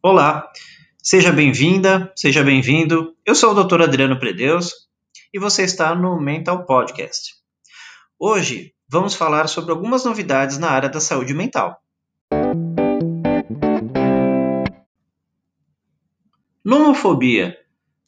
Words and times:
Olá, 0.00 0.48
seja 1.02 1.32
bem-vinda, 1.32 2.12
seja 2.14 2.44
bem-vindo. 2.44 3.16
Eu 3.26 3.34
sou 3.34 3.50
o 3.50 3.64
Dr. 3.64 3.82
Adriano 3.82 4.16
Predeus 4.16 4.88
e 5.34 5.40
você 5.40 5.64
está 5.64 5.92
no 5.92 6.20
Mental 6.20 6.64
Podcast. 6.64 7.34
Hoje 8.16 8.72
vamos 8.88 9.16
falar 9.16 9.48
sobre 9.48 9.72
algumas 9.72 10.04
novidades 10.04 10.56
na 10.56 10.70
área 10.70 10.88
da 10.88 11.00
saúde 11.00 11.34
mental. 11.34 11.82
Nomofobia. 16.64 17.58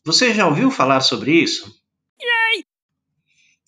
Você 0.07 0.33
já 0.33 0.47
ouviu 0.47 0.71
falar 0.71 1.01
sobre 1.01 1.33
isso? 1.33 1.75
Yay! 2.23 2.65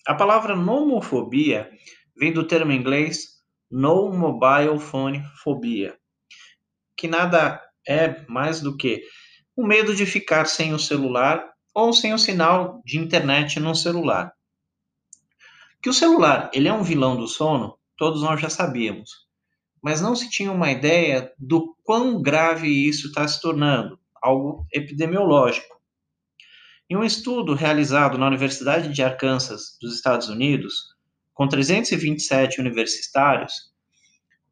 A 0.07 0.15
palavra 0.15 0.55
nomofobia 0.55 1.69
vem 2.15 2.31
do 2.31 2.47
termo 2.47 2.71
inglês 2.71 3.43
no 3.69 4.09
mobile 4.13 4.79
phone 4.79 5.21
phobia, 5.43 5.97
que 6.95 7.05
nada 7.05 7.61
é 7.87 8.25
mais 8.27 8.61
do 8.61 8.75
que 8.75 9.03
o 9.55 9.65
medo 9.65 9.95
de 9.95 10.05
ficar 10.05 10.45
sem 10.45 10.73
o 10.73 10.79
celular 10.79 11.51
ou 11.73 11.93
sem 11.93 12.13
o 12.13 12.17
sinal 12.17 12.81
de 12.85 12.97
internet 12.97 13.59
no 13.59 13.75
celular. 13.75 14.33
Que 15.81 15.89
o 15.89 15.93
celular 15.93 16.49
ele 16.53 16.67
é 16.67 16.73
um 16.73 16.83
vilão 16.83 17.15
do 17.15 17.27
sono, 17.27 17.77
todos 17.97 18.21
nós 18.21 18.39
já 18.39 18.49
sabíamos, 18.49 19.11
mas 19.81 20.01
não 20.01 20.15
se 20.15 20.29
tinha 20.29 20.51
uma 20.51 20.71
ideia 20.71 21.31
do 21.37 21.75
quão 21.83 22.21
grave 22.21 22.67
isso 22.67 23.07
está 23.07 23.27
se 23.27 23.41
tornando, 23.41 23.99
algo 24.21 24.65
epidemiológico. 24.71 25.73
Em 26.89 26.95
um 26.95 27.03
estudo 27.03 27.53
realizado 27.53 28.17
na 28.17 28.27
Universidade 28.27 28.93
de 28.93 29.03
Arkansas, 29.03 29.77
dos 29.81 29.95
Estados 29.95 30.29
Unidos, 30.29 30.93
com 31.33 31.47
327 31.47 32.61
universitários, 32.61 33.72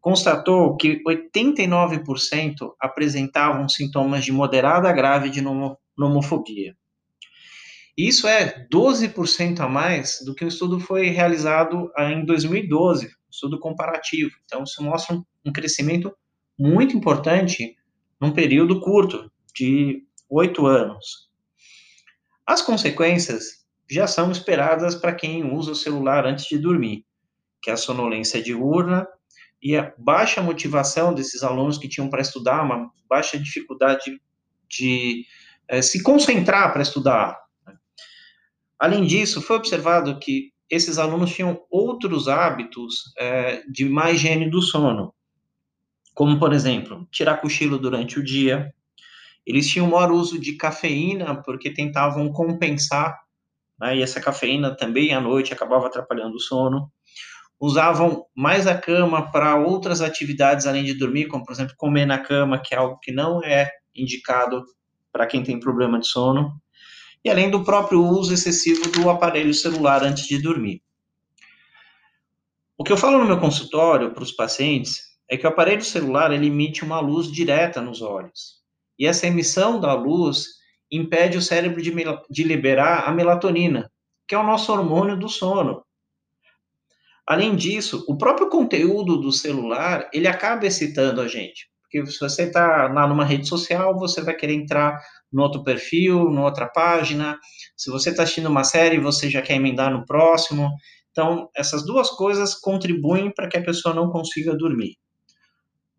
constatou 0.01 0.75
que 0.75 1.01
89% 1.03 2.73
apresentavam 2.79 3.69
sintomas 3.69 4.25
de 4.25 4.31
moderada 4.31 4.89
a 4.89 4.91
grave 4.91 5.29
de 5.29 5.41
nomofobia. 5.95 6.75
Isso 7.95 8.27
é 8.27 8.67
12% 8.67 9.59
a 9.59 9.69
mais 9.69 10.19
do 10.25 10.33
que 10.33 10.43
o 10.43 10.47
estudo 10.47 10.79
foi 10.79 11.09
realizado 11.09 11.91
em 11.99 12.25
2012, 12.25 13.11
estudo 13.29 13.59
comparativo. 13.59 14.31
Então, 14.45 14.63
isso 14.63 14.81
mostra 14.83 15.21
um 15.45 15.51
crescimento 15.53 16.11
muito 16.57 16.97
importante 16.97 17.75
num 18.19 18.31
período 18.31 18.79
curto, 18.79 19.31
de 19.53 20.03
oito 20.29 20.65
anos. 20.65 21.29
As 22.45 22.61
consequências 22.61 23.65
já 23.89 24.07
são 24.07 24.31
esperadas 24.31 24.95
para 24.95 25.13
quem 25.13 25.53
usa 25.53 25.71
o 25.71 25.75
celular 25.75 26.25
antes 26.25 26.45
de 26.45 26.57
dormir, 26.57 27.05
que 27.61 27.69
é 27.69 27.73
a 27.73 27.77
sonolência 27.77 28.41
diurna 28.41 29.05
e 29.61 29.75
a 29.75 29.93
baixa 29.97 30.41
motivação 30.41 31.13
desses 31.13 31.43
alunos 31.43 31.77
que 31.77 31.87
tinham 31.87 32.09
para 32.09 32.21
estudar, 32.21 32.63
uma 32.63 32.91
baixa 33.09 33.37
dificuldade 33.37 34.19
de 34.69 35.25
é, 35.67 35.81
se 35.81 36.01
concentrar 36.01 36.71
para 36.73 36.81
estudar, 36.81 37.41
Além 38.81 39.05
disso, 39.05 39.43
foi 39.43 39.57
observado 39.57 40.17
que 40.17 40.51
esses 40.67 40.97
alunos 40.97 41.35
tinham 41.35 41.61
outros 41.69 42.27
hábitos 42.27 43.13
é, 43.15 43.61
de 43.69 43.87
má 43.87 44.09
higiene 44.09 44.49
do 44.49 44.59
sono, 44.59 45.13
como, 46.15 46.39
por 46.39 46.51
exemplo, 46.51 47.07
tirar 47.11 47.37
cochilo 47.37 47.77
durante 47.77 48.17
o 48.17 48.23
dia. 48.23 48.73
Eles 49.45 49.67
tinham 49.67 49.87
maior 49.87 50.11
uso 50.11 50.39
de 50.39 50.53
cafeína 50.53 51.43
porque 51.43 51.71
tentavam 51.71 52.31
compensar, 52.31 53.19
né, 53.79 53.97
e 53.97 54.01
essa 54.01 54.19
cafeína 54.19 54.75
também 54.75 55.13
à 55.13 55.21
noite 55.21 55.53
acabava 55.53 55.85
atrapalhando 55.85 56.37
o 56.37 56.39
sono. 56.39 56.91
Usavam 57.61 58.25
mais 58.35 58.65
a 58.65 58.75
cama 58.75 59.31
para 59.31 59.55
outras 59.55 60.01
atividades 60.01 60.65
além 60.65 60.83
de 60.83 60.95
dormir, 60.95 61.27
como, 61.27 61.45
por 61.45 61.53
exemplo, 61.53 61.75
comer 61.77 62.07
na 62.07 62.17
cama, 62.17 62.59
que 62.59 62.73
é 62.73 62.77
algo 62.77 62.97
que 62.99 63.11
não 63.11 63.43
é 63.43 63.69
indicado 63.95 64.63
para 65.11 65.27
quem 65.27 65.43
tem 65.43 65.59
problema 65.59 65.99
de 65.99 66.07
sono 66.07 66.59
e 67.23 67.29
além 67.29 67.51
do 67.51 67.63
próprio 67.63 68.03
uso 68.03 68.33
excessivo 68.33 68.89
do 68.91 69.09
aparelho 69.09 69.53
celular 69.53 70.03
antes 70.03 70.25
de 70.25 70.41
dormir. 70.41 70.81
O 72.77 72.83
que 72.83 72.91
eu 72.91 72.97
falo 72.97 73.19
no 73.19 73.25
meu 73.25 73.39
consultório 73.39 74.11
para 74.11 74.23
os 74.23 74.31
pacientes 74.31 75.03
é 75.29 75.37
que 75.37 75.45
o 75.45 75.49
aparelho 75.49 75.83
celular 75.83 76.31
ele 76.31 76.47
emite 76.47 76.83
uma 76.83 76.99
luz 76.99 77.31
direta 77.31 77.79
nos 77.79 78.01
olhos. 78.01 78.59
E 78.97 79.05
essa 79.05 79.27
emissão 79.27 79.79
da 79.79 79.93
luz 79.93 80.47
impede 80.91 81.37
o 81.37 81.41
cérebro 81.41 81.81
de, 81.81 81.93
de 82.29 82.43
liberar 82.43 83.07
a 83.07 83.11
melatonina, 83.11 83.89
que 84.27 84.33
é 84.33 84.37
o 84.37 84.43
nosso 84.43 84.71
hormônio 84.71 85.15
do 85.15 85.29
sono. 85.29 85.83
Além 87.31 87.55
disso, 87.55 88.03
o 88.09 88.17
próprio 88.17 88.49
conteúdo 88.49 89.15
do 89.15 89.31
celular, 89.31 90.09
ele 90.11 90.27
acaba 90.27 90.67
excitando 90.67 91.21
a 91.21 91.29
gente. 91.29 91.69
Porque 91.81 92.05
se 92.11 92.19
você 92.19 92.43
está 92.43 92.89
numa 93.07 93.23
rede 93.23 93.47
social, 93.47 93.97
você 93.97 94.21
vai 94.21 94.35
querer 94.35 94.55
entrar 94.55 94.99
no 95.31 95.41
outro 95.41 95.63
perfil, 95.63 96.25
numa 96.25 96.43
outra 96.43 96.67
página. 96.67 97.39
Se 97.77 97.89
você 97.89 98.09
está 98.09 98.23
assistindo 98.23 98.49
uma 98.49 98.65
série, 98.65 98.99
você 98.99 99.29
já 99.29 99.41
quer 99.41 99.53
emendar 99.53 99.89
no 99.93 100.05
próximo. 100.05 100.71
Então, 101.11 101.49
essas 101.55 101.85
duas 101.85 102.09
coisas 102.09 102.53
contribuem 102.53 103.33
para 103.33 103.47
que 103.47 103.55
a 103.57 103.63
pessoa 103.63 103.95
não 103.95 104.09
consiga 104.09 104.53
dormir. 104.53 104.97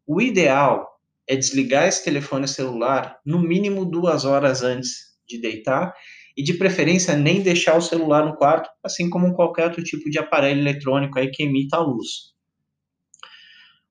O 0.06 0.20
ideal 0.20 0.86
é 1.26 1.34
desligar 1.34 1.88
esse 1.88 2.04
telefone 2.04 2.46
celular 2.46 3.16
no 3.24 3.38
mínimo 3.38 3.86
duas 3.86 4.26
horas 4.26 4.62
antes 4.62 5.16
de 5.26 5.40
deitar 5.40 5.94
e, 6.36 6.42
de 6.42 6.54
preferência, 6.54 7.16
nem 7.16 7.42
deixar 7.42 7.76
o 7.76 7.82
celular 7.82 8.24
no 8.24 8.36
quarto, 8.36 8.70
assim 8.82 9.10
como 9.10 9.34
qualquer 9.34 9.64
outro 9.64 9.82
tipo 9.82 10.08
de 10.10 10.18
aparelho 10.18 10.60
eletrônico 10.60 11.18
aí 11.18 11.30
que 11.30 11.42
emita 11.42 11.78
luz. 11.78 12.32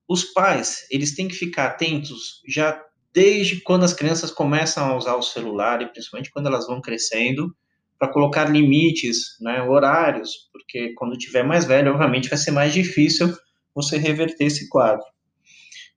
Os 0.08 0.24
pais, 0.24 0.86
eles 0.90 1.14
têm 1.14 1.28
que 1.28 1.34
ficar 1.34 1.66
atentos 1.66 2.42
já 2.46 2.82
desde 3.12 3.60
quando 3.60 3.84
as 3.84 3.92
crianças 3.92 4.30
começam 4.30 4.86
a 4.86 4.96
usar 4.96 5.16
o 5.16 5.22
celular, 5.22 5.82
e 5.82 5.86
principalmente 5.86 6.30
quando 6.30 6.46
elas 6.46 6.66
vão 6.66 6.80
crescendo, 6.80 7.54
para 7.98 8.12
colocar 8.12 8.50
limites, 8.50 9.36
né, 9.40 9.62
horários, 9.62 10.48
porque 10.52 10.92
quando 10.94 11.16
tiver 11.16 11.44
mais 11.44 11.64
velho, 11.64 11.92
obviamente 11.92 12.28
vai 12.28 12.38
ser 12.38 12.50
mais 12.50 12.72
difícil 12.72 13.32
você 13.74 13.96
reverter 13.96 14.46
esse 14.46 14.68
quadro. 14.68 15.04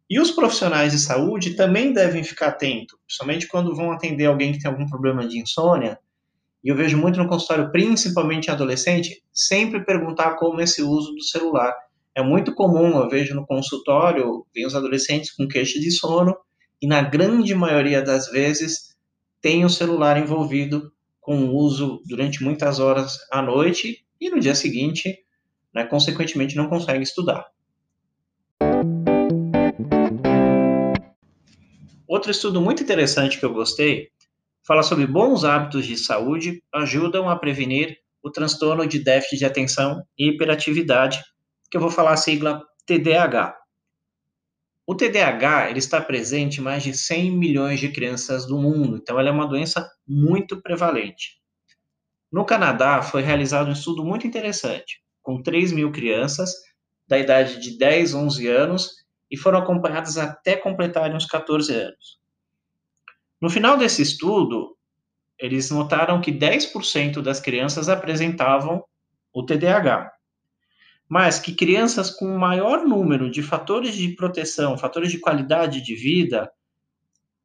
E 0.07 0.19
os 0.19 0.29
profissionais 0.29 0.91
de 0.91 0.99
saúde 0.99 1.55
também 1.55 1.91
devem 1.91 2.23
ficar 2.23 2.49
atentos, 2.49 2.95
principalmente 3.07 3.47
quando 3.47 3.75
vão 3.75 3.91
atender 3.91 4.25
alguém 4.25 4.51
que 4.51 4.59
tem 4.59 4.69
algum 4.69 4.85
problema 4.85 5.27
de 5.27 5.39
insônia, 5.39 5.97
e 6.65 6.69
eu 6.69 6.75
vejo 6.75 6.97
muito 6.97 7.19
no 7.19 7.27
consultório, 7.27 7.71
principalmente 7.71 8.47
em 8.47 8.51
adolescente, 8.51 9.21
sempre 9.31 9.85
perguntar 9.85 10.35
como 10.37 10.59
esse 10.59 10.81
uso 10.81 11.13
do 11.13 11.21
celular. 11.21 11.71
É 12.15 12.23
muito 12.23 12.55
comum, 12.55 12.97
eu 12.97 13.07
vejo 13.07 13.35
no 13.35 13.45
consultório, 13.45 14.43
vem 14.51 14.65
os 14.65 14.73
adolescentes 14.73 15.31
com 15.31 15.47
queixa 15.47 15.79
de 15.79 15.91
sono, 15.91 16.35
e 16.81 16.87
na 16.87 17.03
grande 17.03 17.53
maioria 17.53 18.01
das 18.01 18.31
vezes 18.31 18.95
tem 19.39 19.63
o 19.63 19.69
celular 19.69 20.17
envolvido 20.17 20.91
com 21.21 21.37
o 21.45 21.55
uso 21.55 22.01
durante 22.07 22.43
muitas 22.43 22.79
horas 22.79 23.15
à 23.31 23.43
noite 23.43 24.03
e 24.19 24.31
no 24.31 24.39
dia 24.39 24.55
seguinte, 24.55 25.19
né, 25.71 25.83
consequentemente, 25.83 26.55
não 26.55 26.67
consegue 26.67 27.03
estudar. 27.03 27.45
Outro 32.07 32.31
estudo 32.31 32.59
muito 32.59 32.81
interessante 32.81 33.37
que 33.39 33.45
eu 33.45 33.53
gostei 33.53 34.09
fala 34.65 34.81
sobre 34.81 35.05
bons 35.05 35.43
hábitos 35.43 35.85
de 35.85 35.95
saúde 35.95 36.63
ajudam 36.73 37.29
a 37.29 37.37
prevenir 37.37 37.97
o 38.23 38.31
transtorno 38.31 38.87
de 38.87 38.99
déficit 38.99 39.37
de 39.37 39.45
atenção 39.45 40.03
e 40.17 40.29
hiperatividade, 40.29 41.21
que 41.69 41.77
eu 41.77 41.81
vou 41.81 41.91
falar 41.91 42.13
a 42.13 42.17
sigla 42.17 42.63
TDAH. 42.85 43.55
O 44.87 44.95
TDAH 44.95 45.69
ele 45.69 45.79
está 45.79 46.01
presente 46.01 46.59
em 46.59 46.63
mais 46.63 46.83
de 46.83 46.93
100 46.93 47.31
milhões 47.31 47.79
de 47.79 47.89
crianças 47.89 48.47
do 48.47 48.59
mundo, 48.59 48.97
então 48.97 49.19
ela 49.19 49.29
é 49.29 49.31
uma 49.31 49.47
doença 49.47 49.87
muito 50.07 50.61
prevalente. 50.61 51.39
No 52.31 52.45
Canadá 52.45 53.01
foi 53.01 53.21
realizado 53.21 53.67
um 53.67 53.73
estudo 53.73 54.03
muito 54.03 54.25
interessante, 54.25 55.01
com 55.21 55.41
3 55.41 55.71
mil 55.71 55.91
crianças 55.91 56.51
da 57.07 57.19
idade 57.19 57.59
de 57.59 57.77
10, 57.77 58.15
11 58.15 58.47
anos 58.47 58.89
e 59.29 59.37
foram 59.37 59.59
acompanhadas 59.59 60.17
até 60.17 60.55
completarem 60.55 61.15
os 61.15 61.25
14 61.25 61.73
anos. 61.73 62.24
No 63.45 63.49
final 63.51 63.77
desse 63.77 64.01
estudo, 64.01 64.75
eles 65.37 65.69
notaram 65.69 66.19
que 66.19 66.31
10% 66.31 67.21
das 67.21 67.39
crianças 67.39 67.87
apresentavam 67.87 68.83
o 69.31 69.45
TDAH 69.45 70.11
mas 71.07 71.37
que 71.37 71.53
crianças 71.53 72.09
com 72.09 72.27
maior 72.35 72.83
número 72.83 73.29
de 73.29 73.43
fatores 73.43 73.95
de 73.95 74.15
proteção, 74.15 74.75
fatores 74.75 75.11
de 75.11 75.19
qualidade 75.19 75.81
de 75.81 75.93
vida, 75.93 76.51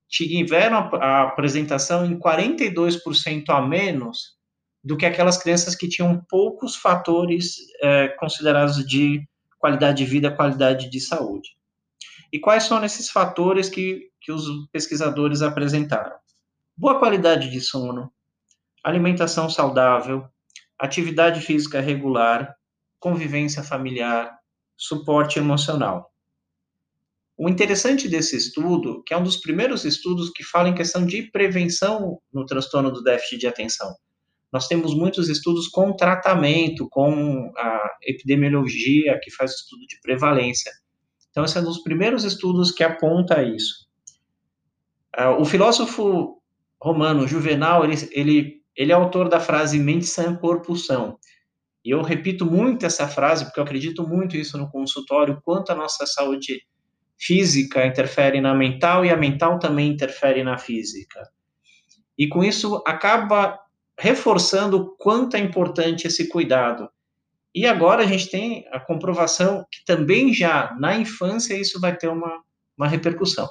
tiveram 0.09 0.79
a 0.95 1.25
apresentação 1.25 2.07
em 2.07 2.19
42% 2.19 3.51
a 3.51 3.61
menos 3.61 4.39
do 4.83 4.97
que 4.97 5.05
aquelas 5.05 5.37
crianças 5.37 5.75
que 5.75 5.89
tinham 5.89 6.25
poucos 6.27 6.75
fatores 6.75 7.57
é, 7.83 8.09
considerados 8.19 8.83
de 8.87 9.23
qualidade 9.59 9.99
de 9.99 10.11
vida, 10.11 10.35
qualidade 10.35 10.89
de 10.89 10.99
saúde. 10.99 11.51
E 12.33 12.41
quais 12.41 12.63
são 12.63 12.83
esses 12.83 13.11
fatores 13.11 13.69
que, 13.69 14.10
que 14.21 14.33
os 14.33 14.45
pesquisadores 14.71 15.43
apresentaram? 15.43 16.17
Boa 16.77 16.99
qualidade 16.99 17.51
de 17.51 17.61
sono, 17.61 18.13
alimentação 18.85 19.49
saudável, 19.49 20.29
atividade 20.79 21.41
física 21.41 21.81
regular, 21.81 22.55
convivência 22.99 23.63
familiar, 23.63 24.31
suporte 24.77 25.39
emocional. 25.39 26.11
O 27.37 27.49
interessante 27.49 28.07
desse 28.09 28.37
estudo, 28.37 29.03
que 29.05 29.15
é 29.15 29.17
um 29.17 29.23
dos 29.23 29.39
primeiros 29.39 29.85
estudos 29.85 30.31
que 30.31 30.45
fala 30.45 30.69
em 30.69 30.75
questão 30.75 31.07
de 31.07 31.23
prevenção 31.31 32.21
no 32.33 32.45
transtorno 32.45 32.91
do 32.91 33.03
déficit 33.03 33.39
de 33.39 33.47
atenção. 33.47 33.95
Nós 34.53 34.67
temos 34.67 34.95
muitos 34.95 35.29
estudos 35.29 35.69
com 35.69 35.95
tratamento, 35.95 36.89
com 36.91 37.51
a 37.57 37.97
epidemiologia, 38.03 39.19
que 39.23 39.31
faz 39.31 39.53
estudo 39.53 39.87
de 39.87 39.99
prevalência. 40.03 40.71
Então, 41.31 41.45
esse 41.45 41.57
é 41.57 41.61
um 41.61 41.65
dos 41.65 41.83
primeiros 41.83 42.25
estudos 42.25 42.73
que 42.73 42.83
aponta 42.83 43.43
isso. 43.43 43.90
Uh, 45.19 45.41
o 45.41 45.45
filósofo 45.45 46.41
romano 46.81 47.27
Juvenal, 47.27 47.85
ele, 47.85 47.97
ele, 48.13 48.63
ele 48.77 48.93
é 48.93 48.95
autor 48.95 49.29
da 49.29 49.41
frase 49.41 49.79
mente 49.79 50.07
sã, 50.07 50.35
corpo 50.37 50.77
são. 50.77 51.19
E 51.85 51.91
eu 51.91 52.03
repito 52.03 52.45
muito 52.45 52.85
essa 52.85 53.09
frase, 53.09 53.45
porque 53.45 53.59
eu 53.59 53.65
acredito 53.65 54.07
muito 54.07 54.37
isso 54.37 54.57
no 54.59 54.71
consultório, 54.71 55.41
quanto 55.43 55.71
a 55.71 55.75
nossa 55.75 56.07
saúde 56.07 56.63
física 57.19 57.87
interfere 57.87 58.41
na 58.41 58.55
mental 58.55 59.05
e 59.05 59.11
a 59.11 59.17
mental 59.17 59.59
também 59.59 59.91
interfere 59.91 60.43
na 60.43 60.57
física. 60.57 61.29
E 62.17 62.29
com 62.29 62.43
isso 62.43 62.83
acaba 62.87 63.59
reforçando 63.99 64.97
quanto 64.99 65.37
é 65.37 65.41
importante 65.41 66.07
esse 66.07 66.29
cuidado. 66.29 66.89
E 67.55 67.67
agora 67.67 68.03
a 68.03 68.07
gente 68.07 68.31
tem 68.31 68.65
a 68.71 68.81
comprovação 68.81 69.67
que 69.71 69.85
também 69.85 70.33
já 70.33 70.75
na 70.79 70.97
infância 70.97 71.55
isso 71.55 71.81
vai 71.81 71.97
ter 71.97 72.09
uma, 72.09 72.43
uma 72.77 72.89
repercussão. 72.89 73.49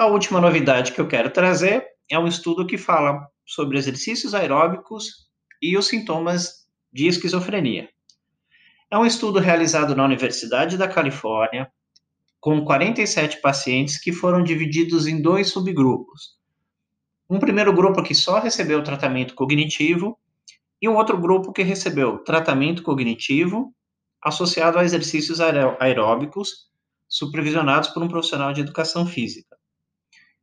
A 0.00 0.06
última 0.06 0.40
novidade 0.40 0.92
que 0.92 1.00
eu 1.00 1.08
quero 1.08 1.28
trazer 1.28 1.84
é 2.08 2.16
um 2.16 2.28
estudo 2.28 2.64
que 2.64 2.78
fala 2.78 3.26
sobre 3.44 3.76
exercícios 3.76 4.32
aeróbicos 4.32 5.28
e 5.60 5.76
os 5.76 5.88
sintomas 5.88 6.68
de 6.92 7.08
esquizofrenia. 7.08 7.88
É 8.88 8.96
um 8.96 9.04
estudo 9.04 9.40
realizado 9.40 9.96
na 9.96 10.04
Universidade 10.04 10.78
da 10.78 10.86
Califórnia 10.86 11.68
com 12.38 12.64
47 12.64 13.40
pacientes 13.40 14.00
que 14.00 14.12
foram 14.12 14.40
divididos 14.44 15.08
em 15.08 15.20
dois 15.20 15.50
subgrupos. 15.50 16.38
Um 17.28 17.40
primeiro 17.40 17.72
grupo 17.72 18.00
que 18.00 18.14
só 18.14 18.38
recebeu 18.38 18.84
tratamento 18.84 19.34
cognitivo 19.34 20.16
e 20.80 20.88
um 20.88 20.94
outro 20.94 21.18
grupo 21.18 21.52
que 21.52 21.64
recebeu 21.64 22.18
tratamento 22.18 22.84
cognitivo 22.84 23.74
associado 24.22 24.78
a 24.78 24.84
exercícios 24.84 25.40
aeróbicos 25.40 26.68
supervisionados 27.08 27.88
por 27.88 28.00
um 28.00 28.08
profissional 28.08 28.52
de 28.52 28.60
educação 28.60 29.04
física. 29.04 29.57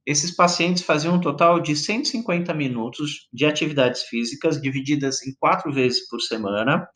Esses 0.05 0.29
pacientes 0.29 0.83
faziam 0.83 1.15
um 1.15 1.21
total 1.21 1.59
de 1.59 1.75
150 1.75 2.53
minutos 2.53 3.27
de 3.33 3.45
atividades 3.45 4.03
físicas 4.03 4.61
divididas 4.61 5.25
em 5.25 5.33
quatro 5.33 5.73
vezes 5.73 6.07
por 6.07 6.21
semana 6.21 6.87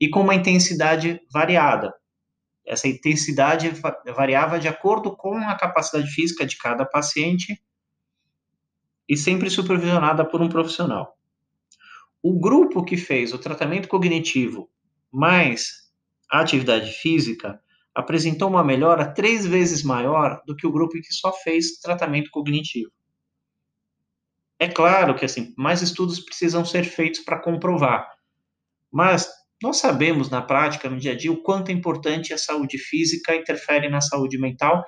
e 0.00 0.08
com 0.08 0.22
uma 0.22 0.34
intensidade 0.34 1.20
variada. 1.30 1.92
Essa 2.66 2.88
intensidade 2.88 3.70
variava 4.14 4.58
de 4.58 4.68
acordo 4.68 5.14
com 5.14 5.36
a 5.36 5.54
capacidade 5.54 6.10
física 6.10 6.46
de 6.46 6.56
cada 6.56 6.86
paciente 6.86 7.62
e 9.08 9.16
sempre 9.16 9.50
supervisionada 9.50 10.24
por 10.24 10.40
um 10.40 10.48
profissional. 10.48 11.16
O 12.22 12.40
grupo 12.40 12.84
que 12.84 12.96
fez 12.96 13.32
o 13.32 13.38
tratamento 13.38 13.86
cognitivo 13.86 14.68
mais 15.12 15.86
a 16.30 16.40
atividade 16.40 16.90
física 16.90 17.60
apresentou 17.96 18.50
uma 18.50 18.62
melhora 18.62 19.10
três 19.10 19.46
vezes 19.46 19.82
maior 19.82 20.42
do 20.46 20.54
que 20.54 20.66
o 20.66 20.70
grupo 20.70 20.92
que 20.92 21.14
só 21.14 21.32
fez 21.32 21.78
tratamento 21.80 22.30
cognitivo. 22.30 22.90
É 24.58 24.68
claro 24.68 25.14
que 25.14 25.24
assim, 25.24 25.54
mais 25.56 25.80
estudos 25.80 26.20
precisam 26.20 26.62
ser 26.62 26.84
feitos 26.84 27.20
para 27.20 27.40
comprovar, 27.40 28.06
mas 28.92 29.26
nós 29.62 29.78
sabemos 29.78 30.28
na 30.28 30.42
prática, 30.42 30.90
no 30.90 30.98
dia 30.98 31.12
a 31.12 31.16
dia, 31.16 31.32
o 31.32 31.42
quanto 31.42 31.70
é 31.70 31.72
importante 31.72 32.34
a 32.34 32.38
saúde 32.38 32.76
física 32.76 33.34
interfere 33.34 33.88
na 33.88 34.02
saúde 34.02 34.38
mental 34.38 34.84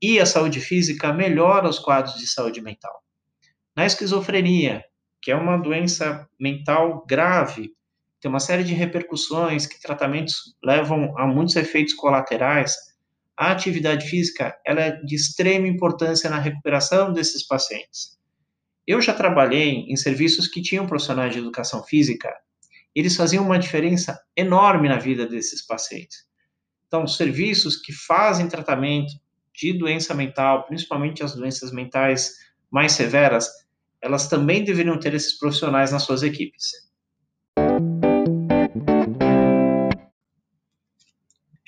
e 0.00 0.18
a 0.18 0.24
saúde 0.24 0.60
física 0.60 1.12
melhora 1.12 1.68
os 1.68 1.78
quadros 1.78 2.14
de 2.14 2.26
saúde 2.26 2.62
mental. 2.62 3.02
Na 3.76 3.84
esquizofrenia, 3.84 4.82
que 5.20 5.30
é 5.30 5.36
uma 5.36 5.58
doença 5.58 6.26
mental 6.38 7.04
grave, 7.06 7.70
tem 8.20 8.28
uma 8.28 8.40
série 8.40 8.62
de 8.62 8.74
repercussões 8.74 9.66
que 9.66 9.80
tratamentos 9.80 10.56
levam 10.62 11.16
a 11.18 11.26
muitos 11.26 11.56
efeitos 11.56 11.94
colaterais. 11.94 12.76
A 13.36 13.50
atividade 13.50 14.06
física 14.08 14.54
ela 14.66 14.80
é 14.80 14.90
de 15.02 15.14
extrema 15.14 15.66
importância 15.66 16.28
na 16.28 16.38
recuperação 16.38 17.12
desses 17.12 17.46
pacientes. 17.46 18.18
Eu 18.86 19.00
já 19.00 19.14
trabalhei 19.14 19.86
em 19.88 19.96
serviços 19.96 20.46
que 20.48 20.60
tinham 20.60 20.86
profissionais 20.86 21.32
de 21.32 21.38
educação 21.38 21.82
física, 21.82 22.30
eles 22.94 23.16
faziam 23.16 23.44
uma 23.44 23.58
diferença 23.58 24.20
enorme 24.36 24.88
na 24.88 24.98
vida 24.98 25.26
desses 25.26 25.64
pacientes. 25.64 26.24
Então, 26.86 27.06
serviços 27.06 27.76
que 27.76 27.92
fazem 27.92 28.48
tratamento 28.48 29.12
de 29.54 29.72
doença 29.72 30.12
mental, 30.12 30.66
principalmente 30.66 31.22
as 31.22 31.34
doenças 31.34 31.72
mentais 31.72 32.32
mais 32.70 32.92
severas, 32.92 33.48
elas 34.02 34.28
também 34.28 34.64
deveriam 34.64 34.98
ter 34.98 35.14
esses 35.14 35.38
profissionais 35.38 35.92
nas 35.92 36.02
suas 36.02 36.22
equipes. 36.22 36.89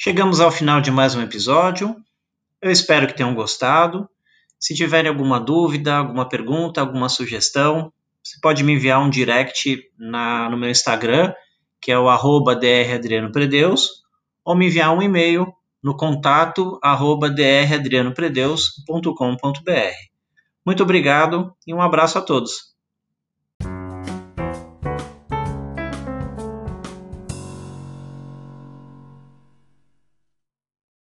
Chegamos 0.04 0.40
ao 0.40 0.50
final 0.50 0.80
de 0.80 0.90
mais 0.90 1.14
um 1.14 1.22
episódio. 1.22 1.94
Eu 2.60 2.72
espero 2.72 3.06
que 3.06 3.14
tenham 3.14 3.36
gostado. 3.36 4.08
Se 4.58 4.74
tiverem 4.74 5.08
alguma 5.08 5.38
dúvida, 5.38 5.94
alguma 5.94 6.28
pergunta, 6.28 6.80
alguma 6.80 7.08
sugestão, 7.08 7.92
você 8.20 8.36
pode 8.42 8.64
me 8.64 8.72
enviar 8.72 9.00
um 9.00 9.08
direct 9.08 9.80
na, 9.96 10.50
no 10.50 10.56
meu 10.56 10.68
Instagram, 10.68 11.32
que 11.80 11.92
é 11.92 11.96
o 11.96 12.08
arroba 12.08 12.56
dradrianopredeus, 12.56 14.02
ou 14.44 14.56
me 14.56 14.66
enviar 14.66 14.92
um 14.92 15.00
e-mail 15.00 15.46
no 15.80 15.96
contato 15.96 16.80
arroba 16.82 17.30
dradrianopredeus.com.br. 17.30 19.94
Muito 20.66 20.82
obrigado 20.82 21.54
e 21.64 21.72
um 21.72 21.80
abraço 21.80 22.18
a 22.18 22.22
todos. 22.22 22.71